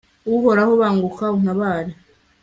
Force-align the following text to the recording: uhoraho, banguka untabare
uhoraho, 0.35 0.71
banguka 0.81 1.25
untabare 1.37 1.91